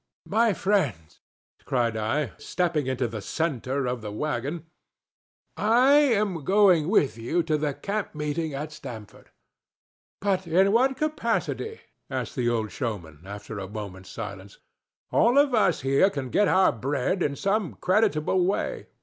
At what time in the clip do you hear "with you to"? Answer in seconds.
6.89-7.55